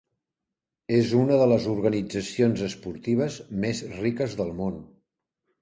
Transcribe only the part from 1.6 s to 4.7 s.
organitzacions esportives més riques del